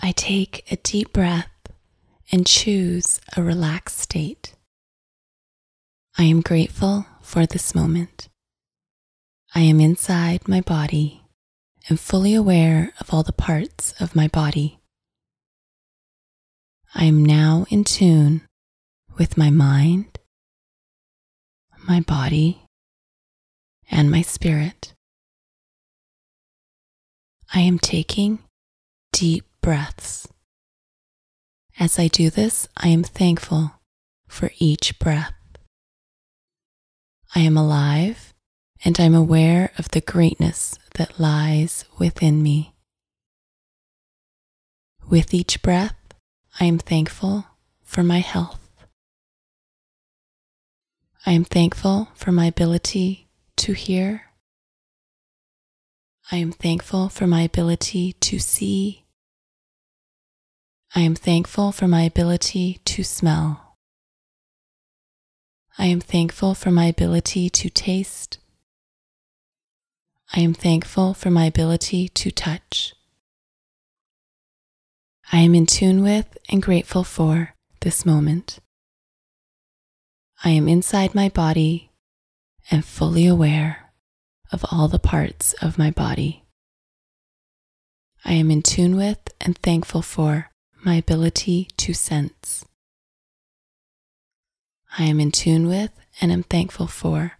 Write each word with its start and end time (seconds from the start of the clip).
I 0.00 0.12
take 0.12 0.70
a 0.70 0.76
deep 0.76 1.12
breath 1.12 1.50
and 2.30 2.46
choose 2.46 3.20
a 3.36 3.42
relaxed 3.42 3.98
state. 3.98 4.54
I 6.16 6.24
am 6.24 6.40
grateful 6.40 7.06
for 7.20 7.46
this 7.46 7.74
moment. 7.74 8.28
I 9.54 9.60
am 9.60 9.80
inside 9.80 10.46
my 10.46 10.60
body 10.60 11.22
and 11.88 11.98
fully 11.98 12.34
aware 12.34 12.92
of 13.00 13.12
all 13.12 13.22
the 13.22 13.32
parts 13.32 13.94
of 14.00 14.14
my 14.14 14.28
body. 14.28 14.78
I 16.94 17.04
am 17.04 17.24
now 17.24 17.66
in 17.68 17.84
tune 17.84 18.42
with 19.16 19.36
my 19.36 19.50
mind, 19.50 20.18
my 21.88 22.00
body, 22.00 22.62
and 23.90 24.10
my 24.10 24.22
spirit. 24.22 24.92
I 27.52 27.60
am 27.60 27.78
taking 27.78 28.38
deep 29.12 29.47
breaths. 29.68 30.26
As 31.78 31.98
I 31.98 32.08
do 32.08 32.30
this, 32.30 32.66
I 32.74 32.88
am 32.88 33.04
thankful 33.04 33.72
for 34.26 34.50
each 34.58 34.98
breath. 34.98 35.34
I 37.34 37.40
am 37.40 37.58
alive 37.58 38.32
and 38.82 38.98
I'm 38.98 39.14
aware 39.14 39.70
of 39.76 39.90
the 39.90 40.00
greatness 40.00 40.78
that 40.94 41.20
lies 41.20 41.84
within 41.98 42.42
me. 42.42 42.76
With 45.06 45.34
each 45.34 45.60
breath, 45.60 45.98
I 46.58 46.64
am 46.64 46.78
thankful 46.78 47.44
for 47.82 48.02
my 48.02 48.20
health. 48.20 48.86
I 51.26 51.32
am 51.32 51.44
thankful 51.44 52.08
for 52.14 52.32
my 52.32 52.46
ability 52.46 53.28
to 53.56 53.74
hear. 53.74 54.22
I 56.32 56.36
am 56.36 56.52
thankful 56.52 57.10
for 57.10 57.26
my 57.26 57.42
ability 57.42 58.14
to 58.14 58.38
see. 58.38 59.04
I 60.98 61.02
am 61.02 61.14
thankful 61.14 61.70
for 61.70 61.86
my 61.86 62.02
ability 62.02 62.80
to 62.86 63.04
smell. 63.04 63.76
I 65.78 65.86
am 65.86 66.00
thankful 66.00 66.56
for 66.56 66.72
my 66.72 66.86
ability 66.86 67.48
to 67.50 67.70
taste. 67.70 68.40
I 70.34 70.40
am 70.40 70.54
thankful 70.54 71.14
for 71.14 71.30
my 71.30 71.44
ability 71.44 72.08
to 72.08 72.32
touch. 72.32 72.94
I 75.32 75.38
am 75.38 75.54
in 75.54 75.66
tune 75.66 76.02
with 76.02 76.36
and 76.48 76.60
grateful 76.60 77.04
for 77.04 77.54
this 77.82 78.04
moment. 78.04 78.58
I 80.42 80.50
am 80.50 80.66
inside 80.66 81.14
my 81.14 81.28
body 81.28 81.92
and 82.72 82.84
fully 82.84 83.28
aware 83.28 83.92
of 84.50 84.64
all 84.72 84.88
the 84.88 84.98
parts 84.98 85.52
of 85.62 85.78
my 85.78 85.92
body. 85.92 86.42
I 88.24 88.32
am 88.32 88.50
in 88.50 88.62
tune 88.62 88.96
with 88.96 89.20
and 89.40 89.56
thankful 89.58 90.02
for 90.02 90.47
my 90.84 90.94
ability 90.94 91.68
to 91.76 91.92
sense. 91.92 92.64
I 94.98 95.04
am 95.04 95.20
in 95.20 95.32
tune 95.32 95.66
with 95.66 95.92
and 96.20 96.32
am 96.32 96.42
thankful 96.42 96.86
for 96.86 97.32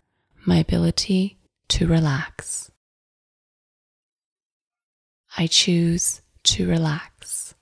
my 0.47 0.57
ability 0.57 1.39
to 1.69 1.87
relax. 1.87 2.71
I 5.37 5.47
choose 5.47 6.21
to 6.45 6.69
relax. 6.69 7.55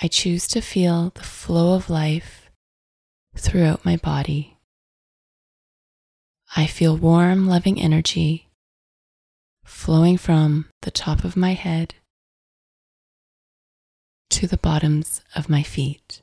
I 0.00 0.08
choose 0.08 0.46
to 0.48 0.60
feel 0.60 1.10
the 1.14 1.22
flow 1.22 1.74
of 1.74 1.90
life 1.90 2.50
throughout 3.36 3.84
my 3.84 3.96
body. 3.96 4.56
I 6.56 6.66
feel 6.66 6.96
warm, 6.96 7.46
loving 7.46 7.80
energy 7.80 8.48
flowing 9.68 10.16
from 10.16 10.66
the 10.82 10.90
top 10.90 11.24
of 11.24 11.36
my 11.36 11.52
head 11.52 11.94
to 14.38 14.46
the 14.46 14.56
bottoms 14.56 15.20
of 15.34 15.48
my 15.48 15.64
feet. 15.64 16.22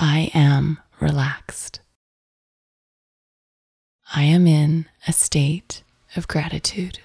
I 0.00 0.32
am 0.34 0.78
relaxed. 0.98 1.78
I 4.12 4.24
am 4.24 4.48
in 4.48 4.86
a 5.06 5.12
state 5.12 5.84
of 6.16 6.26
gratitude. 6.26 6.98